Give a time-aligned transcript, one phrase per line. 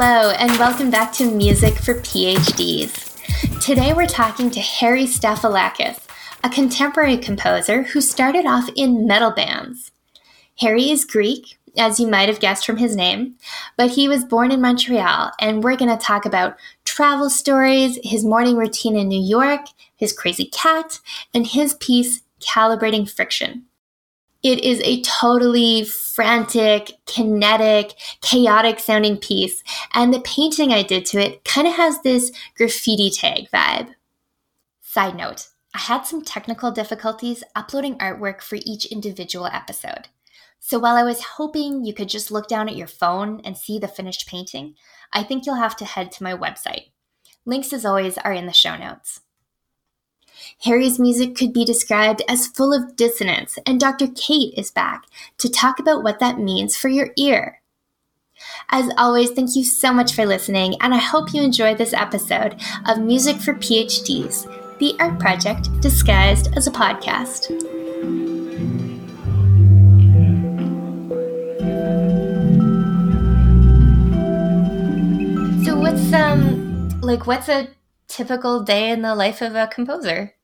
[0.00, 3.60] Hello, and welcome back to Music for PhDs.
[3.60, 5.98] Today we're talking to Harry Stafylakis,
[6.44, 9.90] a contemporary composer who started off in metal bands.
[10.60, 13.34] Harry is Greek, as you might have guessed from his name,
[13.76, 18.24] but he was born in Montreal, and we're going to talk about travel stories, his
[18.24, 19.62] morning routine in New York,
[19.96, 21.00] his crazy cat,
[21.34, 23.64] and his piece, Calibrating Friction.
[24.42, 29.64] It is a totally frantic, kinetic, chaotic sounding piece,
[29.94, 33.94] and the painting I did to it kind of has this graffiti tag vibe.
[34.80, 40.08] Side note I had some technical difficulties uploading artwork for each individual episode.
[40.60, 43.78] So while I was hoping you could just look down at your phone and see
[43.78, 44.74] the finished painting,
[45.12, 46.90] I think you'll have to head to my website.
[47.44, 49.20] Links, as always, are in the show notes.
[50.64, 54.08] Harry's music could be described as full of dissonance, and Dr.
[54.08, 55.04] Kate is back
[55.38, 57.60] to talk about what that means for your ear.
[58.70, 62.60] As always, thank you so much for listening, and I hope you enjoyed this episode
[62.86, 64.46] of Music for PhDs,
[64.78, 67.48] the art project disguised as a podcast.
[75.64, 77.68] So what's um like what's a
[78.08, 80.34] typical day in the life of a composer?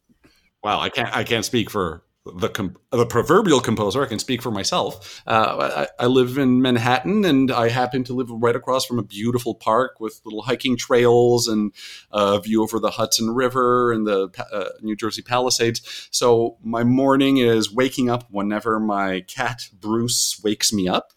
[0.62, 4.02] Well, I can't I can't speak for the com- the proverbial composer.
[4.02, 5.22] I can speak for myself.
[5.26, 9.02] Uh, I, I, live in Manhattan, and I happen to live right across from a
[9.02, 11.72] beautiful park with little hiking trails and
[12.12, 16.08] a view over the Hudson River and the uh, New Jersey Palisades.
[16.10, 21.12] So my morning is waking up whenever my cat Bruce wakes me up.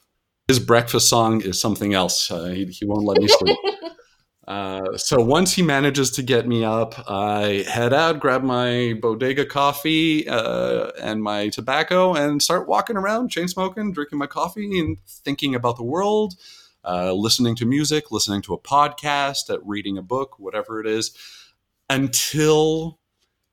[0.49, 2.29] His breakfast song is something else.
[2.29, 3.57] Uh, he, he won't let me sleep.
[4.47, 9.45] Uh, so once he manages to get me up, I head out, grab my bodega
[9.45, 14.97] coffee uh, and my tobacco, and start walking around, chain smoking, drinking my coffee, and
[15.05, 16.35] thinking about the world,
[16.85, 21.11] uh, listening to music, listening to a podcast, uh, reading a book, whatever it is,
[21.89, 22.99] until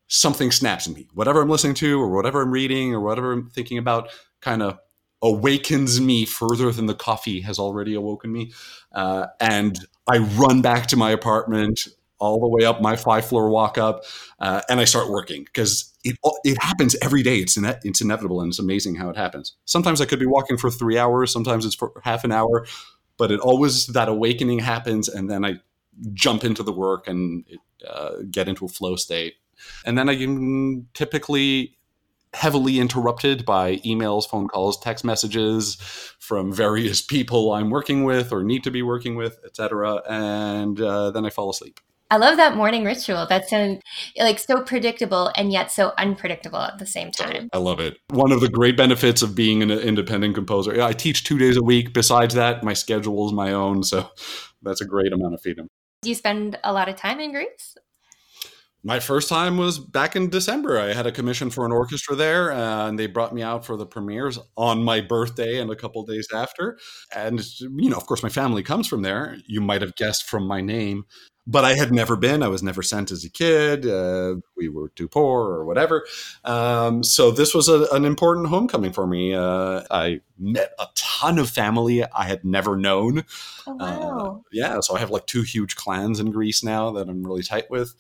[0.06, 1.08] something snaps in me.
[1.12, 4.78] Whatever I'm listening to, or whatever I'm reading, or whatever I'm thinking about, kind of
[5.24, 8.52] awakens me further than the coffee has already awoken me,
[8.92, 13.48] uh, and I run back to my apartment all the way up my five floor
[13.48, 14.04] walk up,
[14.38, 17.38] uh, and I start working because it it happens every day.
[17.38, 19.54] It's ine- it's inevitable, and it's amazing how it happens.
[19.64, 22.66] Sometimes I could be walking for three hours, sometimes it's for half an hour,
[23.16, 25.60] but it always that awakening happens, and then I
[26.12, 27.44] jump into the work and
[27.88, 29.34] uh, get into a flow state,
[29.86, 31.76] and then I can typically
[32.34, 35.76] heavily interrupted by emails, phone calls, text messages
[36.18, 40.02] from various people I'm working with or need to be working with, etc.
[40.08, 41.80] And uh, then I fall asleep.
[42.10, 43.26] I love that morning ritual.
[43.26, 43.80] That sounds
[44.18, 47.48] like so predictable and yet so unpredictable at the same time.
[47.52, 47.96] I love it.
[48.10, 50.80] One of the great benefits of being an independent composer.
[50.80, 51.92] I teach two days a week.
[51.92, 53.82] Besides that, my schedule is my own.
[53.82, 54.10] So
[54.62, 55.68] that's a great amount of freedom.
[56.02, 57.76] Do you spend a lot of time in Greece?
[58.84, 60.78] My first time was back in December.
[60.78, 63.78] I had a commission for an orchestra there, uh, and they brought me out for
[63.78, 66.78] the premieres on my birthday and a couple days after.
[67.14, 69.38] And you know, of course, my family comes from there.
[69.46, 71.06] You might have guessed from my name,
[71.46, 72.42] but I had never been.
[72.42, 73.86] I was never sent as a kid.
[73.86, 76.06] Uh, we were too poor or whatever.
[76.44, 79.34] Um, so this was a, an important homecoming for me.
[79.34, 83.24] Uh, I met a ton of family I had never known.
[83.66, 84.18] Oh, wow.
[84.18, 87.42] Uh, yeah, so I have like two huge clans in Greece now that I'm really
[87.42, 87.94] tight with.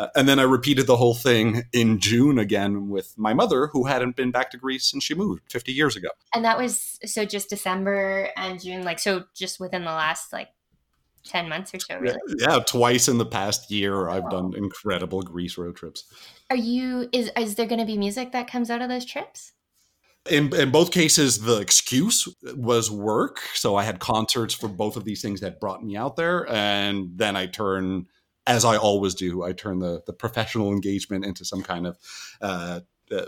[0.00, 3.84] Uh, and then I repeated the whole thing in June again with my mother, who
[3.84, 6.08] hadn't been back to Greece since she moved 50 years ago.
[6.34, 10.48] And that was so just December and June, like so just within the last like
[11.24, 12.16] 10 months or so, really?
[12.38, 16.04] Yeah, yeah twice in the past year, I've done incredible Greece road trips.
[16.48, 19.52] Are you, is, is there going to be music that comes out of those trips?
[20.30, 23.40] In, in both cases, the excuse was work.
[23.52, 26.50] So I had concerts for both of these things that brought me out there.
[26.50, 28.06] And then I turn
[28.46, 31.98] as I always do, I turn the the professional engagement into some kind of
[32.40, 32.80] uh,
[33.10, 33.26] uh,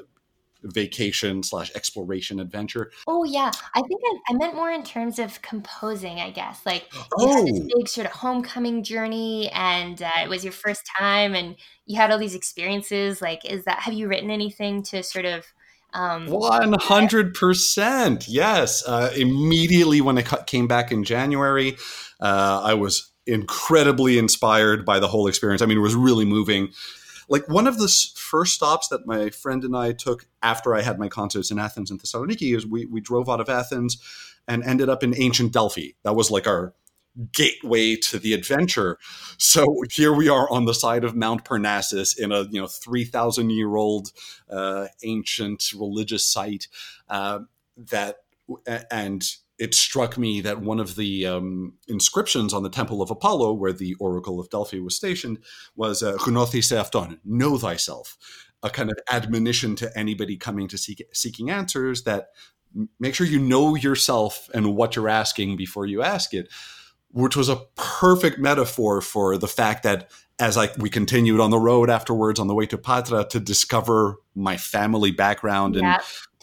[0.62, 2.90] vacation slash exploration adventure.
[3.06, 6.20] Oh yeah, I think I, I, meant more in terms of composing.
[6.20, 7.36] I guess like you oh.
[7.36, 7.68] had this oh.
[7.76, 12.10] big sort of homecoming journey, and uh, it was your first time, and you had
[12.10, 13.20] all these experiences.
[13.20, 15.44] Like, is that have you written anything to sort of
[15.94, 18.86] um, One hundred percent, yes.
[18.86, 21.76] Uh, immediately when I came back in January,
[22.20, 25.62] uh, I was incredibly inspired by the whole experience.
[25.62, 26.72] I mean, it was really moving.
[27.28, 30.98] Like one of the first stops that my friend and I took after I had
[30.98, 33.98] my concerts in Athens and Thessaloniki is we, we drove out of Athens
[34.48, 35.90] and ended up in ancient Delphi.
[36.02, 36.74] That was like our
[37.32, 38.98] gateway to the adventure.
[39.38, 43.04] So here we are on the side of Mount Parnassus in a you know three
[43.04, 44.12] thousand year old
[44.50, 46.68] uh, ancient religious site
[47.08, 47.40] uh,
[47.76, 48.16] that
[48.90, 49.24] and
[49.62, 53.72] it struck me that one of the um, inscriptions on the Temple of Apollo, where
[53.72, 55.38] the Oracle of Delphi was stationed,
[55.76, 56.18] was uh,
[57.24, 58.18] know thyself,
[58.64, 62.30] a kind of admonition to anybody coming to seek, seeking answers that
[62.98, 66.48] make sure you know yourself and what you're asking before you ask it,
[67.12, 70.10] which was a perfect metaphor for the fact that
[70.40, 74.16] as I we continued on the road afterwards on the way to Patra to discover
[74.34, 75.84] my family background and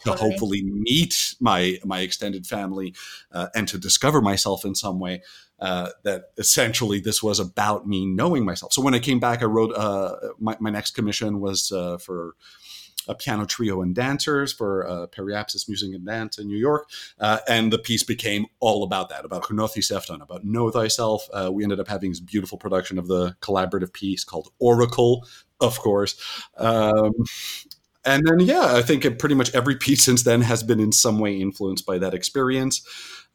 [0.04, 2.94] to hopefully meet my my extended family
[3.32, 5.22] uh, and to discover myself in some way.
[5.58, 8.72] Uh, that essentially this was about me knowing myself.
[8.72, 12.34] So when I came back, I wrote uh, my, my next commission was uh, for
[13.08, 16.88] a piano trio and dancers for uh, Periapsis Music and Dance in New York.
[17.18, 21.28] Uh, and the piece became all about that, about Gnothi Seauton, about Know Thyself.
[21.32, 25.26] Uh, we ended up having this beautiful production of the collaborative piece called Oracle,
[25.60, 26.20] of course.
[26.56, 27.12] Um,
[28.04, 31.18] and then yeah i think pretty much every piece since then has been in some
[31.18, 32.86] way influenced by that experience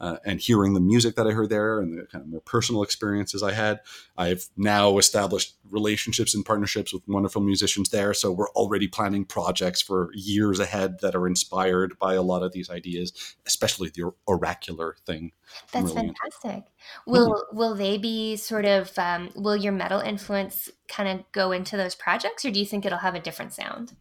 [0.01, 2.83] uh, and hearing the music that i heard there and the kind of more personal
[2.83, 3.79] experiences i had.
[4.17, 9.81] I've now established relationships and partnerships with wonderful musicians there so we're already planning projects
[9.81, 14.95] for years ahead that are inspired by a lot of these ideas especially the oracular
[15.05, 15.31] thing.
[15.71, 16.65] That's really fantastic.
[17.05, 17.57] will mm-hmm.
[17.57, 21.95] will they be sort of um, will your metal influence kind of go into those
[21.95, 23.95] projects or do you think it'll have a different sound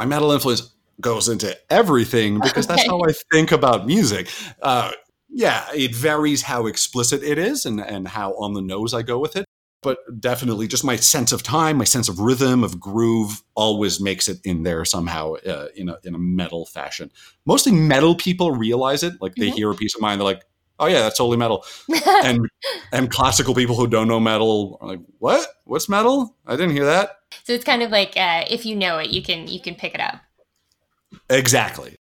[0.00, 2.76] my metal influence goes into everything because okay.
[2.76, 4.30] that's how I think about music.
[4.62, 4.92] Uh,
[5.28, 9.18] yeah, it varies how explicit it is and, and how on the nose I go
[9.18, 9.44] with it.
[9.82, 14.26] But definitely, just my sense of time, my sense of rhythm, of groove, always makes
[14.26, 17.10] it in there somehow uh, in a in a metal fashion.
[17.44, 19.56] Mostly metal people realize it, like they mm-hmm.
[19.56, 20.44] hear a piece of mine, they're like,
[20.80, 21.64] "Oh yeah, that's totally metal."
[22.24, 22.48] and
[22.92, 25.46] and classical people who don't know metal are like, "What?
[25.64, 26.36] What's metal?
[26.46, 29.22] I didn't hear that." So it's kind of like uh, if you know it, you
[29.22, 30.20] can you can pick it up.
[31.28, 31.96] Exactly.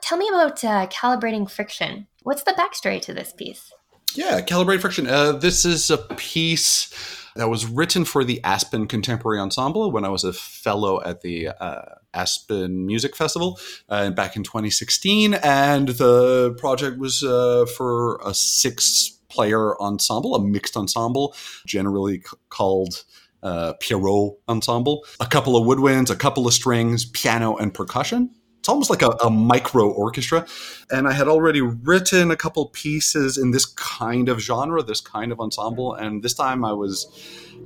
[0.00, 2.06] Tell me about uh, calibrating friction.
[2.22, 3.72] What's the backstory to this piece?
[4.14, 5.06] Yeah, calibrate friction.
[5.06, 6.92] Uh, this is a piece
[7.36, 11.48] that was written for the Aspen Contemporary Ensemble when I was a fellow at the
[11.48, 18.34] uh, Aspen Music Festival uh, back in 2016, and the project was uh, for a
[18.34, 21.34] six-player ensemble, a mixed ensemble,
[21.66, 23.04] generally c- called
[23.42, 28.30] uh, Pierrot ensemble, a couple of woodwinds, a couple of strings, piano, and percussion.
[28.66, 30.44] It's almost like a, a, micro orchestra.
[30.90, 35.30] And I had already written a couple pieces in this kind of genre, this kind
[35.30, 35.94] of ensemble.
[35.94, 37.06] And this time I was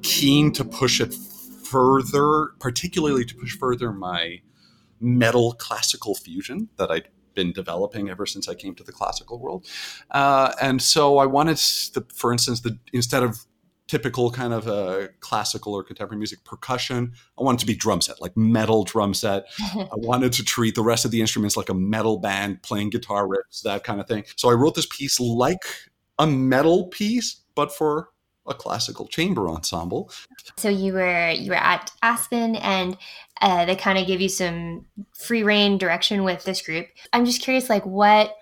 [0.02, 4.43] keen to push it further, particularly to push further my
[5.00, 9.67] metal classical fusion that I'd been developing ever since I came to the classical world.
[10.11, 11.58] Uh, and so I wanted,
[12.12, 13.47] for instance, the, instead of
[13.91, 17.13] typical kind of uh, classical or contemporary music percussion.
[17.37, 19.47] I wanted to be drum set, like metal drum set.
[19.75, 23.27] I wanted to treat the rest of the instruments like a metal band playing guitar
[23.27, 24.23] riffs, that kind of thing.
[24.37, 25.65] So I wrote this piece like
[26.21, 28.11] a metal piece, but for
[28.47, 30.13] a classical chamber ensemble.
[30.57, 32.97] So you were you were at Aspen, and
[33.41, 34.87] uh, they kind of give you some
[35.19, 36.87] free reign direction with this group.
[37.13, 38.37] I'm just curious, like what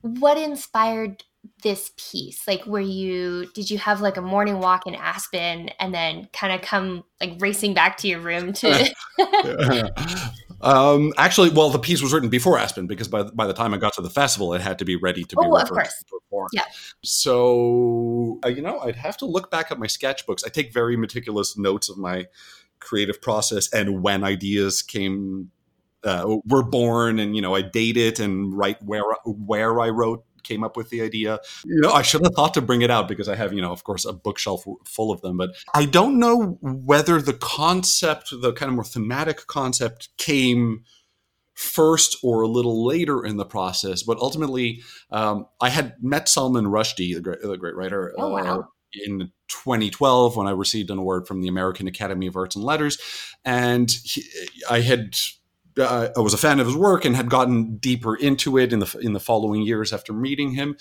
[0.00, 1.24] what inspired
[1.62, 2.46] this piece?
[2.46, 6.52] Like, were you, did you have like a morning walk in Aspen and then kind
[6.52, 8.94] of come like racing back to your room to?
[10.60, 13.78] um, actually, well, the piece was written before Aspen because by, by the time I
[13.78, 16.04] got to the festival, it had to be ready to be oh, of course.
[16.04, 16.50] performed.
[16.52, 16.64] Yeah.
[17.02, 20.44] So, uh, you know, I'd have to look back at my sketchbooks.
[20.46, 22.26] I take very meticulous notes of my
[22.80, 25.50] creative process and when ideas came
[26.04, 30.24] uh, were born and you know i date it and write where where i wrote
[30.46, 31.40] came up with the idea.
[31.64, 33.72] You know, I should have thought to bring it out because I have, you know,
[33.72, 35.36] of course, a bookshelf full of them.
[35.36, 40.84] But I don't know whether the concept, the kind of more thematic concept, came
[41.54, 44.02] first or a little later in the process.
[44.02, 48.14] But ultimately, um, I had met Salman Rushdie, the great, the great writer.
[48.16, 48.60] Oh, wow.
[48.60, 48.62] Uh,
[49.04, 52.98] in 2012, when I received an award from the American Academy of Arts and Letters,
[53.44, 54.22] and he,
[54.70, 55.16] I had
[55.78, 58.78] uh, I was a fan of his work and had gotten deeper into it in
[58.80, 60.76] the in the following years after meeting him.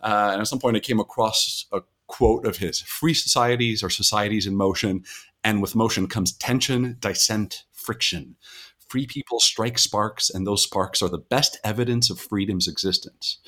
[0.00, 3.90] Uh, and at some point, I came across a quote of his: "Free societies are
[3.90, 5.04] societies in motion,
[5.44, 8.36] and with motion comes tension, dissent, friction.
[8.88, 13.38] Free people strike sparks, and those sparks are the best evidence of freedom's existence."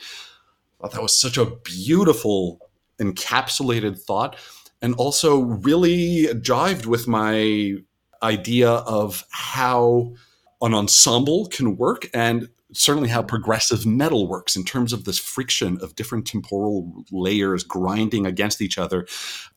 [0.82, 2.70] I that was such a beautiful
[3.00, 4.36] encapsulated thought,
[4.80, 7.76] and also really jived with my
[8.22, 10.14] idea of how
[10.62, 15.78] an ensemble can work and certainly how progressive metal works in terms of this friction
[15.82, 19.06] of different temporal layers grinding against each other.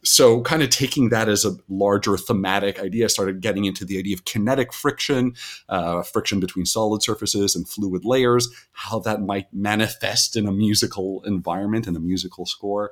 [0.03, 4.15] So, kind of taking that as a larger thematic idea, started getting into the idea
[4.15, 5.33] of kinetic friction,
[5.69, 11.23] uh, friction between solid surfaces and fluid layers, how that might manifest in a musical
[11.25, 12.91] environment and a musical score.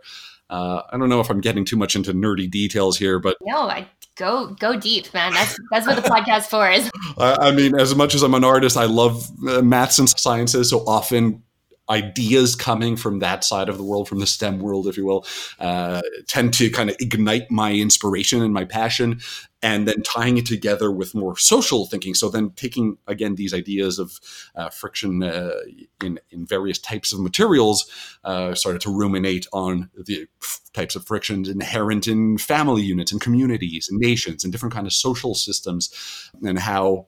[0.49, 3.69] Uh, I don't know if I'm getting too much into nerdy details here, but no,
[3.69, 5.33] I go go deep, man.
[5.33, 6.89] That's that's what the podcast for is.
[7.17, 10.69] I mean, as much as I'm an artist, I love uh, maths and sciences.
[10.69, 11.43] So often
[11.89, 15.25] ideas coming from that side of the world, from the STEM world, if you will,
[15.59, 19.19] uh, tend to kind of ignite my inspiration and my passion,
[19.61, 22.13] and then tying it together with more social thinking.
[22.13, 24.19] So then taking again these ideas of
[24.55, 25.51] uh, friction uh,
[26.01, 27.89] in in various types of materials,
[28.23, 30.27] uh, started to ruminate on the
[30.73, 34.93] types of frictions inherent in family units and communities and nations and different kind of
[34.93, 37.07] social systems, and how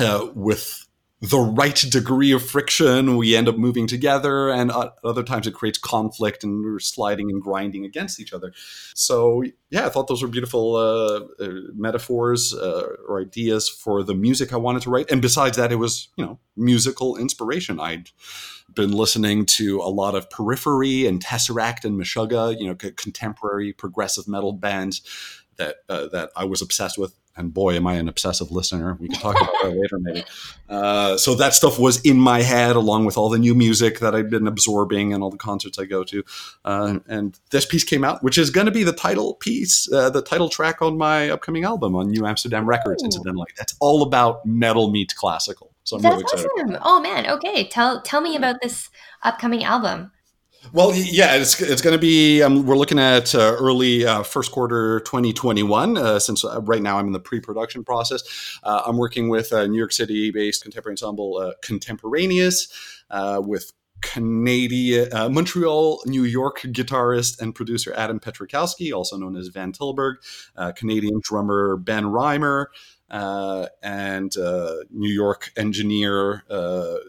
[0.00, 0.87] uh, with
[1.20, 5.76] the right degree of friction, we end up moving together, and other times it creates
[5.76, 8.52] conflict and we're sliding and grinding against each other.
[8.94, 14.14] So, yeah, I thought those were beautiful uh, uh, metaphors uh, or ideas for the
[14.14, 15.10] music I wanted to write.
[15.10, 17.80] And besides that, it was, you know, musical inspiration.
[17.80, 18.10] I'd
[18.72, 24.28] been listening to a lot of Periphery and Tesseract and Meshuggah, you know, contemporary progressive
[24.28, 25.02] metal bands
[25.56, 28.96] that uh, that I was obsessed with and boy, am I an obsessive listener.
[29.00, 30.24] We can talk about that later, maybe.
[30.68, 34.14] Uh, so that stuff was in my head, along with all the new music that
[34.14, 36.24] I've been absorbing and all the concerts I go to.
[36.64, 40.10] Uh, and this piece came out, which is going to be the title piece, uh,
[40.10, 43.02] the title track on my upcoming album on New Amsterdam Records.
[43.02, 43.06] Ooh.
[43.06, 45.72] Incidentally, that's all about metal meets classical.
[45.84, 46.50] So I'm that's really excited.
[46.58, 46.82] Awesome.
[46.84, 47.68] Oh man, okay.
[47.68, 48.90] Tell tell me about this
[49.22, 50.10] upcoming album.
[50.72, 52.42] Well, yeah, it's, it's going to be.
[52.42, 55.96] Um, we're looking at uh, early uh, first quarter 2021.
[55.96, 59.66] Uh, since uh, right now I'm in the pre-production process, uh, I'm working with a
[59.66, 62.68] New York City-based contemporary ensemble, uh, Contemporaneous,
[63.38, 63.72] with
[64.02, 70.16] Canadian, Montreal, New York guitarist and producer Adam Petrikowski, also known as Van Tilburg,
[70.76, 72.66] Canadian drummer Ben Reimer.
[73.10, 74.36] and
[74.90, 76.42] New York engineer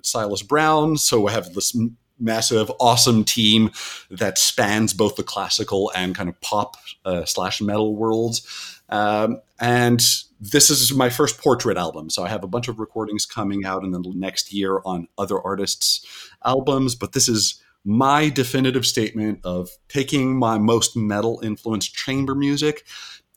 [0.01, 0.97] Silas Brown.
[0.97, 1.75] So I have this
[2.19, 3.71] massive, awesome team
[4.09, 8.81] that spans both the classical and kind of pop uh, slash metal worlds.
[8.89, 10.01] Um, and
[10.39, 12.09] this is my first portrait album.
[12.09, 15.39] So I have a bunch of recordings coming out in the next year on other
[15.39, 16.05] artists'
[16.45, 22.85] albums, but this is my definitive statement of taking my most metal influenced chamber music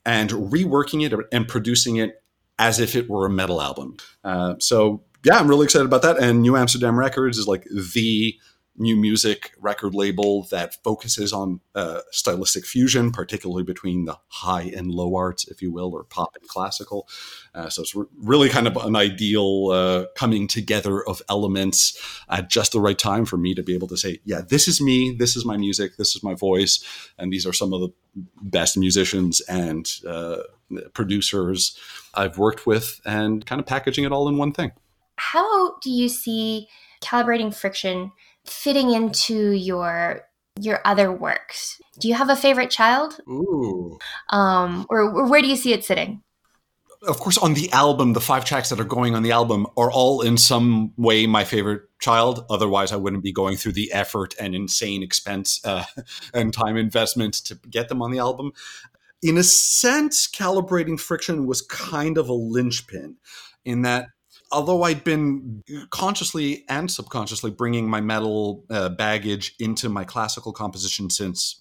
[0.04, 2.22] and reworking it and producing it
[2.58, 3.96] as if it were a metal album.
[4.24, 6.18] Uh, so yeah, I'm really excited about that.
[6.18, 8.36] And New Amsterdam Records is like the
[8.76, 14.90] new music record label that focuses on uh, stylistic fusion, particularly between the high and
[14.90, 17.06] low arts, if you will, or pop and classical.
[17.54, 21.98] Uh, so it's re- really kind of an ideal uh, coming together of elements
[22.28, 24.80] at just the right time for me to be able to say, yeah, this is
[24.80, 26.82] me, this is my music, this is my voice,
[27.18, 27.90] and these are some of the
[28.42, 30.38] best musicians and uh,
[30.94, 31.76] producers
[32.14, 34.72] I've worked with, and kind of packaging it all in one thing.
[35.16, 36.68] How do you see
[37.02, 38.12] calibrating friction?
[38.46, 40.22] Fitting into your
[40.60, 41.80] your other works.
[41.98, 43.18] Do you have a favorite child?
[43.28, 43.98] Ooh.
[44.30, 46.22] Um, or, or where do you see it sitting?
[47.06, 49.90] Of course, on the album, the five tracks that are going on the album are
[49.90, 52.44] all in some way my favorite child.
[52.48, 55.84] Otherwise, I wouldn't be going through the effort and insane expense uh,
[56.34, 58.52] and time investment to get them on the album.
[59.20, 63.16] In a sense, calibrating friction was kind of a linchpin
[63.64, 64.08] in that
[64.52, 71.10] although I'd been consciously and subconsciously bringing my metal uh, baggage into my classical composition
[71.10, 71.60] since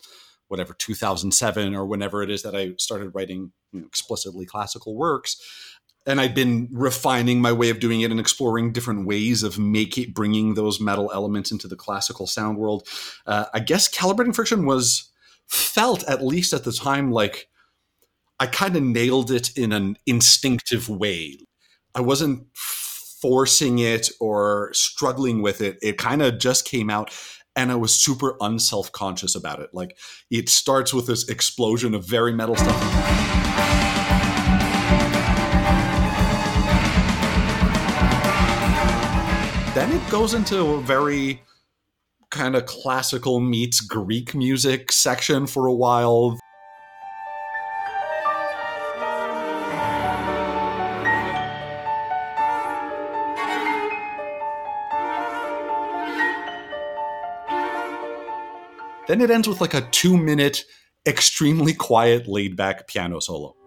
[0.49, 5.41] whatever 2007 or whenever it is that I started writing you know, explicitly classical works,
[6.05, 10.11] and I'd been refining my way of doing it and exploring different ways of making
[10.11, 12.87] bringing those metal elements into the classical sound world.
[13.25, 15.09] Uh, I guess calibrating friction was
[15.47, 17.47] felt at least at the time like
[18.39, 21.37] I kind of nailed it in an instinctive way.
[21.93, 22.47] I wasn't
[23.21, 25.77] forcing it or struggling with it.
[25.81, 27.13] It kind of just came out
[27.55, 29.69] and I was super unself conscious about it.
[29.73, 29.97] Like
[30.29, 32.81] it starts with this explosion of very metal stuff.
[39.75, 41.41] Then it goes into a very
[42.29, 46.39] kind of classical meets Greek music section for a while.
[59.11, 60.63] Then it ends with like a two minute,
[61.05, 63.57] extremely quiet, laid back piano solo.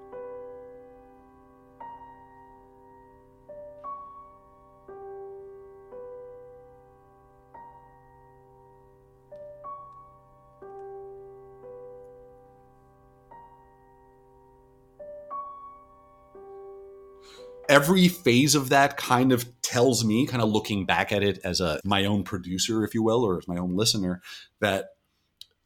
[17.68, 21.60] every phase of that kind of tells me kind of looking back at it as
[21.60, 24.20] a my own producer if you will or as my own listener
[24.60, 24.90] that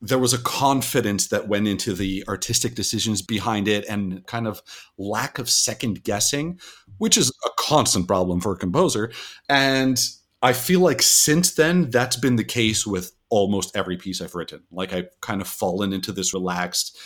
[0.00, 4.62] there was a confidence that went into the artistic decisions behind it and kind of
[4.96, 6.58] lack of second guessing,
[6.98, 9.10] which is a constant problem for a composer.
[9.48, 9.98] And
[10.40, 14.62] I feel like since then, that's been the case with almost every piece I've written.
[14.70, 16.96] Like I've kind of fallen into this relaxed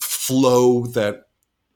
[0.00, 1.24] flow that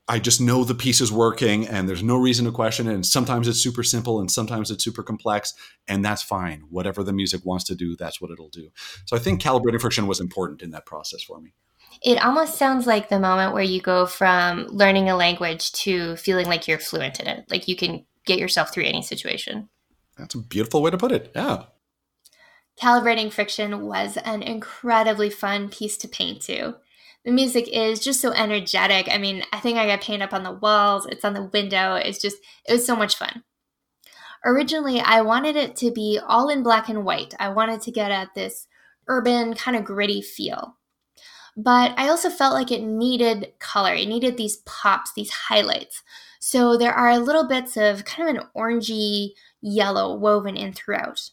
[0.09, 2.95] I just know the piece is working and there's no reason to question it.
[2.95, 5.53] And sometimes it's super simple and sometimes it's super complex,
[5.89, 6.63] and that's fine.
[6.71, 8.71] Whatever the music wants to do, that's what it'll do.
[9.07, 11.55] So I think calibrating friction was important in that process for me.
[12.03, 16.47] It almost sounds like the moment where you go from learning a language to feeling
[16.47, 19.69] like you're fluent in it, like you can get yourself through any situation.
[20.19, 21.33] That's a beautiful way to put it.
[21.35, 21.65] Yeah.
[22.81, 26.77] Calibrating Friction was an incredibly fun piece to paint to
[27.26, 29.09] the music is just so energetic.
[29.11, 31.97] I mean, I think I got paint up on the walls, it's on the window.
[31.97, 33.42] It's just, it was so much fun.
[34.45, 37.35] Originally, I wanted it to be all in black and white.
[37.40, 38.68] I wanted to get at this
[39.09, 40.76] urban, kind of gritty feel.
[41.56, 43.95] But I also felt like it needed color.
[43.95, 46.04] It needed these pops, these highlights.
[46.38, 49.30] So there are little bits of kind of an orangey
[49.61, 51.30] yellow woven in throughout.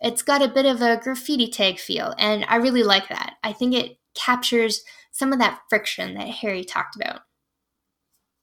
[0.00, 3.34] It's got a bit of a graffiti tag feel, and I really like that.
[3.44, 4.82] I think it captures
[5.18, 7.22] some of that friction that Harry talked about.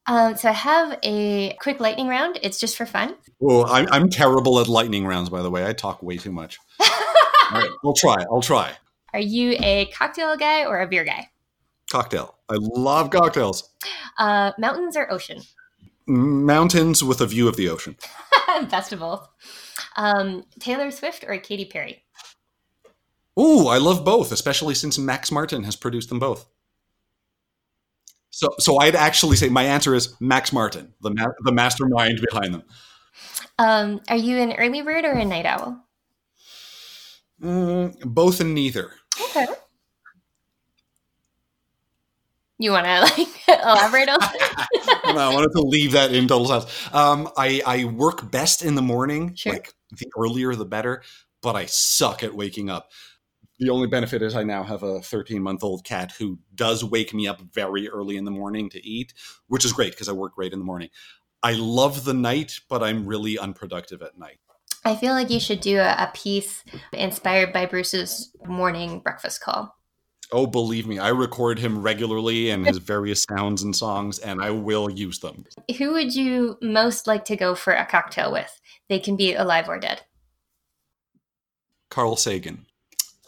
[0.07, 2.37] Um, so I have a quick lightning round.
[2.43, 3.15] It's just for fun.
[3.41, 5.65] Oh, I'm, I'm terrible at lightning rounds, by the way.
[5.65, 6.59] I talk way too much.
[6.79, 6.87] All
[7.53, 8.23] right, I'll try.
[8.31, 8.73] I'll try.
[9.13, 11.29] Are you a cocktail guy or a beer guy?
[11.89, 12.35] Cocktail.
[12.49, 13.73] I love cocktails.
[14.17, 15.41] Uh, mountains or ocean?
[16.05, 17.95] Mountains with a view of the ocean.
[18.69, 19.27] Best of both.
[19.95, 22.03] Um, Taylor Swift or Katy Perry?
[23.39, 26.45] Ooh, I love both, especially since Max Martin has produced them both.
[28.35, 32.53] So, so I'd actually say my answer is Max Martin, the ma- the mastermind behind
[32.53, 32.63] them.
[33.57, 35.81] Um, are you an early bird or a night owl?
[37.41, 38.91] Mm, both and neither.
[39.29, 39.45] Okay.
[42.57, 44.67] You want to like elaborate on that?
[45.05, 46.93] I wanted to leave that in total silence.
[46.93, 49.33] Um, I I work best in the morning.
[49.35, 49.53] Sure.
[49.53, 51.03] Like the earlier the better,
[51.41, 52.89] but I suck at waking up
[53.59, 57.13] the only benefit is I now have a 13 month old cat who does wake
[57.13, 59.13] me up very early in the morning to eat,
[59.47, 60.89] which is great because I work great in the morning.
[61.41, 64.39] I love the night, but I'm really unproductive at night.
[64.83, 69.75] I feel like you should do a, a piece inspired by Bruce's morning breakfast call.
[70.31, 74.49] Oh, believe me, I record him regularly and his various sounds and songs, and I
[74.49, 75.45] will use them.
[75.77, 78.59] Who would you most like to go for a cocktail with?
[78.89, 80.01] They can be alive or dead.
[81.89, 82.65] Carl Sagan.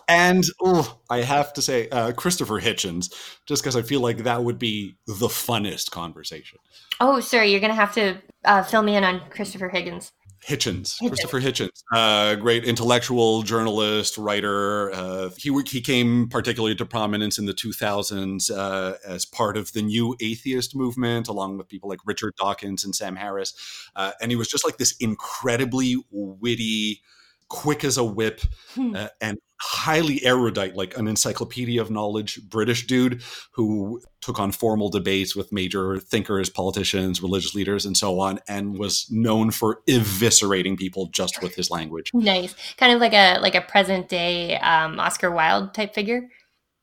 [0.07, 3.13] And oh, I have to say, uh, Christopher Hitchens,
[3.45, 6.59] just because I feel like that would be the funnest conversation.
[7.01, 10.13] Oh, sorry, you're going to have to uh, fill me in on Christopher Higgins.
[10.45, 11.07] Hitchens, Hitchens.
[11.09, 14.93] Christopher Hitchens, uh, great intellectual journalist, writer.
[14.93, 19.81] Uh, he he came particularly to prominence in the 2000s uh, as part of the
[19.81, 23.53] new atheist movement, along with people like Richard Dawkins and Sam Harris.
[23.95, 27.01] Uh, and he was just like this incredibly witty,
[27.49, 28.41] quick as a whip,
[28.75, 28.95] hmm.
[28.95, 34.89] uh, and highly erudite, like an encyclopedia of knowledge British dude who took on formal
[34.89, 40.77] debates with major thinkers, politicians, religious leaders, and so on, and was known for eviscerating
[40.77, 42.11] people just with his language.
[42.13, 46.29] Nice, kind of like a like a present day um, Oscar Wilde type figure.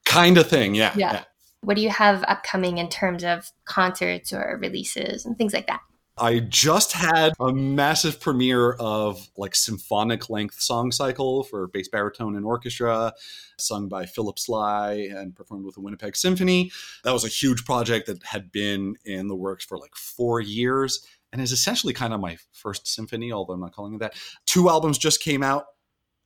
[0.04, 0.92] Kind of thing, yeah.
[0.96, 1.12] yeah.
[1.12, 1.24] yeah.
[1.62, 5.80] What do you have upcoming in terms of concerts or releases and things like that?
[6.16, 12.36] I just had a massive premiere of like symphonic length song cycle for bass baritone
[12.36, 13.12] and orchestra,
[13.58, 16.70] sung by Philippe Sly and performed with the Winnipeg Symphony.
[17.02, 21.04] That was a huge project that had been in the works for like four years
[21.32, 24.14] and is essentially kind of my first symphony, although I'm not calling it that.
[24.46, 25.66] Two albums just came out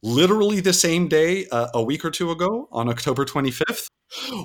[0.03, 3.89] literally the same day, uh, a week or two ago, on October 25th.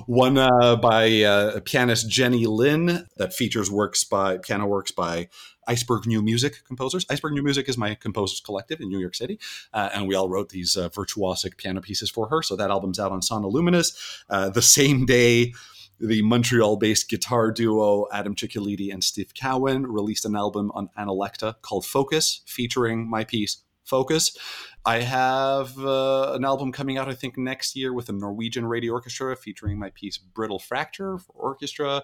[0.06, 5.28] One uh, by uh, pianist Jenny Lin that features works by piano works by
[5.66, 7.06] Iceberg New Music composers.
[7.08, 9.38] Iceberg New Music is my composers collective in New York City,
[9.72, 12.42] uh, and we all wrote these uh, virtuosic piano pieces for her.
[12.42, 13.96] So that album's out on Sono Luminus.
[14.28, 15.54] Uh, the same day,
[15.98, 21.86] the Montreal-based guitar duo Adam Cicchillitti and Steve Cowan released an album on Analekta called
[21.86, 24.36] Focus, featuring my piece Focus.
[24.86, 28.92] I have uh, an album coming out, I think, next year with a Norwegian radio
[28.92, 32.02] orchestra featuring my piece Brittle Fracture for orchestra.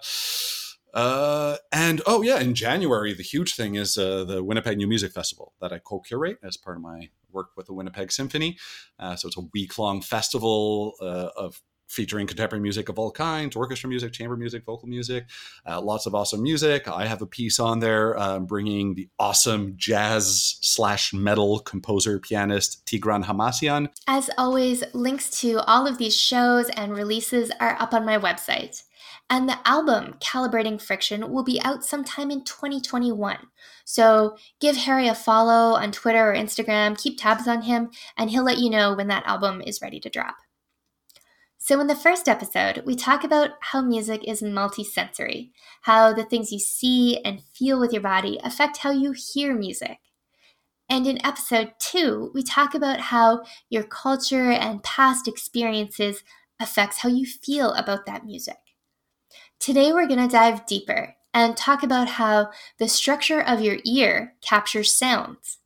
[0.93, 5.11] Uh, and oh, yeah, in January, the huge thing is uh, the Winnipeg New Music
[5.11, 8.57] Festival that I co curate as part of my work with the Winnipeg Symphony.
[8.99, 11.61] Uh, so it's a week long festival uh, of
[11.91, 15.25] featuring contemporary music of all kinds orchestra music chamber music vocal music
[15.67, 19.73] uh, lots of awesome music i have a piece on there uh, bringing the awesome
[19.75, 26.69] jazz slash metal composer pianist tigran hamasyan as always links to all of these shows
[26.69, 28.83] and releases are up on my website
[29.31, 33.37] and the album Calibrating Friction will be out sometime in 2021.
[33.85, 38.43] So give Harry a follow on Twitter or Instagram, keep tabs on him, and he'll
[38.43, 40.35] let you know when that album is ready to drop.
[41.63, 45.51] So, in the first episode, we talk about how music is multisensory,
[45.83, 49.99] how the things you see and feel with your body affect how you hear music.
[50.89, 56.23] And in episode two, we talk about how your culture and past experiences
[56.59, 58.57] affects how you feel about that music.
[59.59, 64.33] Today, we're going to dive deeper and talk about how the structure of your ear
[64.41, 65.59] captures sounds.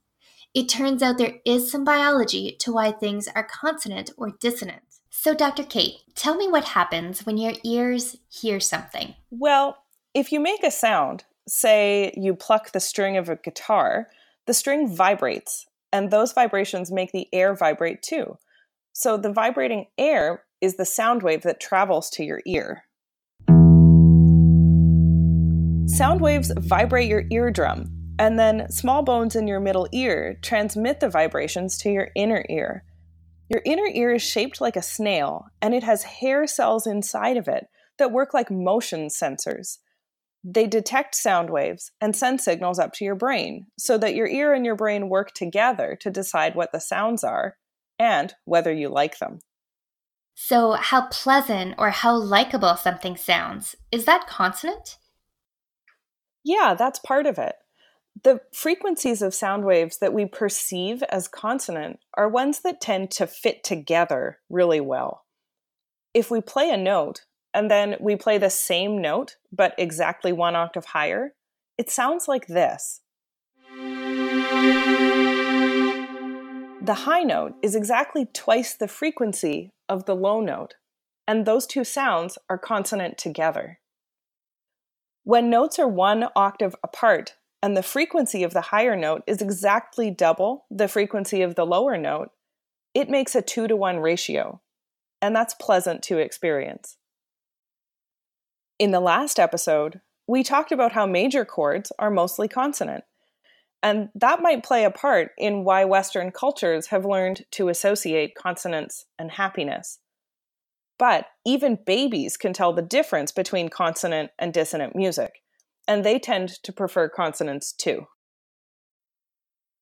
[0.54, 4.85] It turns out there is some biology to why things are consonant or dissonant.
[5.26, 5.64] So, Dr.
[5.64, 9.16] Kate, tell me what happens when your ears hear something.
[9.32, 9.76] Well,
[10.14, 14.10] if you make a sound, say you pluck the string of a guitar,
[14.46, 18.38] the string vibrates, and those vibrations make the air vibrate too.
[18.94, 22.84] So, the vibrating air is the sound wave that travels to your ear.
[25.88, 31.10] Sound waves vibrate your eardrum, and then small bones in your middle ear transmit the
[31.10, 32.84] vibrations to your inner ear.
[33.50, 37.48] Your inner ear is shaped like a snail, and it has hair cells inside of
[37.48, 39.78] it that work like motion sensors.
[40.44, 44.54] They detect sound waves and send signals up to your brain so that your ear
[44.54, 47.58] and your brain work together to decide what the sounds are
[47.98, 49.40] and whether you like them.
[50.36, 54.98] So, how pleasant or how likable something sounds, is that consonant?
[56.44, 57.56] Yeah, that's part of it.
[58.24, 63.28] The frequencies of sound waves that we perceive as consonant are ones that tend to
[63.28, 65.26] fit together really well.
[66.14, 70.56] If we play a note and then we play the same note but exactly one
[70.56, 71.34] octave higher,
[71.78, 73.02] it sounds like this.
[76.82, 80.76] The high note is exactly twice the frequency of the low note,
[81.28, 83.80] and those two sounds are consonant together.
[85.24, 90.12] When notes are one octave apart, and the frequency of the higher note is exactly
[90.12, 92.30] double the frequency of the lower note,
[92.94, 94.62] it makes a two to one ratio,
[95.20, 96.98] and that's pleasant to experience.
[98.78, 103.04] In the last episode, we talked about how major chords are mostly consonant,
[103.82, 109.06] and that might play a part in why Western cultures have learned to associate consonance
[109.18, 109.98] and happiness.
[111.00, 115.42] But even babies can tell the difference between consonant and dissonant music
[115.88, 118.08] and they tend to prefer consonants too.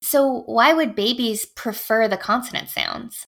[0.01, 3.25] So, why would babies prefer the consonant sounds?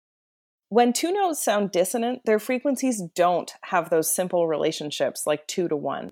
[0.69, 5.77] When two notes sound dissonant, their frequencies don't have those simple relationships like two to
[5.77, 6.11] one.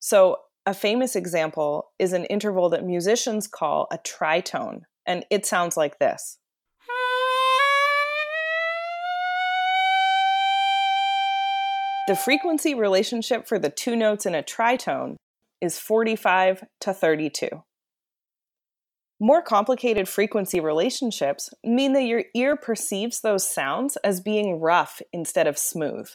[0.00, 5.76] So, a famous example is an interval that musicians call a tritone, and it sounds
[5.76, 6.38] like this.
[12.06, 15.16] The frequency relationship for the two notes in a tritone
[15.60, 17.48] is 45 to 32.
[19.20, 25.48] More complicated frequency relationships mean that your ear perceives those sounds as being rough instead
[25.48, 26.08] of smooth.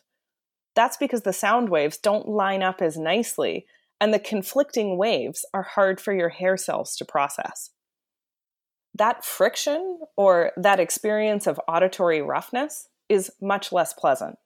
[0.75, 3.65] That's because the sound waves don't line up as nicely,
[3.99, 7.71] and the conflicting waves are hard for your hair cells to process.
[8.95, 14.37] That friction, or that experience of auditory roughness, is much less pleasant.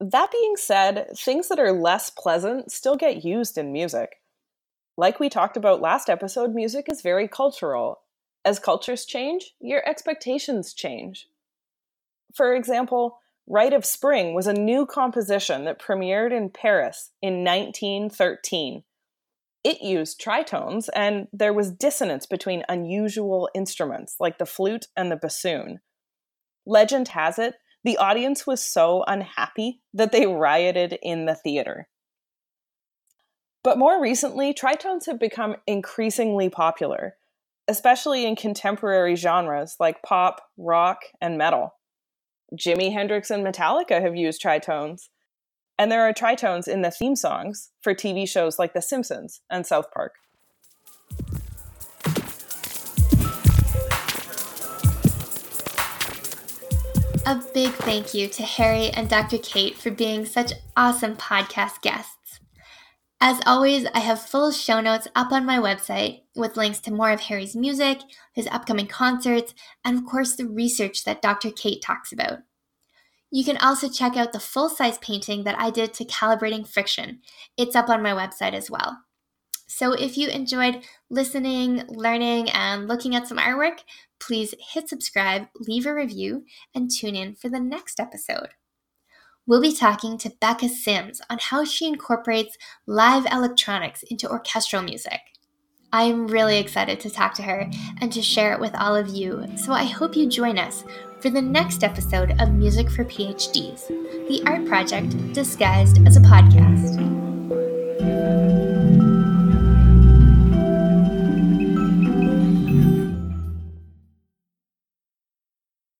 [0.00, 4.20] That being said, things that are less pleasant still get used in music.
[4.96, 8.00] Like we talked about last episode, music is very cultural.
[8.44, 11.28] As cultures change, your expectations change.
[12.34, 18.84] For example, Rite of Spring was a new composition that premiered in Paris in 1913.
[19.64, 25.16] It used tritones, and there was dissonance between unusual instruments like the flute and the
[25.16, 25.80] bassoon.
[26.66, 31.88] Legend has it the audience was so unhappy that they rioted in the theater.
[33.62, 37.16] But more recently, tritones have become increasingly popular,
[37.66, 41.74] especially in contemporary genres like pop, rock, and metal.
[42.58, 45.08] Jimi Hendrix and Metallica have used tritones,
[45.78, 49.66] and there are tritones in the theme songs for TV shows like The Simpsons and
[49.66, 50.14] South Park.
[57.28, 59.36] A big thank you to Harry and Dr.
[59.36, 62.40] Kate for being such awesome podcast guests.
[63.20, 67.10] As always, I have full show notes up on my website with links to more
[67.10, 67.98] of Harry's music,
[68.32, 69.52] his upcoming concerts,
[69.84, 71.50] and of course the research that Dr.
[71.50, 72.38] Kate talks about.
[73.30, 77.20] You can also check out the full size painting that I did to Calibrating Friction.
[77.58, 79.00] It's up on my website as well.
[79.66, 83.80] So if you enjoyed listening, learning, and looking at some artwork,
[84.20, 88.50] please hit subscribe, leave a review, and tune in for the next episode.
[89.46, 95.20] We'll be talking to Becca Sims on how she incorporates live electronics into orchestral music.
[95.90, 97.70] I'm really excited to talk to her
[98.02, 100.84] and to share it with all of you, so I hope you join us
[101.20, 103.88] for the next episode of Music for PhDs,
[104.28, 107.17] the art project disguised as a podcast.